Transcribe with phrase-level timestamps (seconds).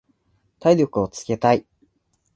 [0.59, 1.67] 体力をつけたい。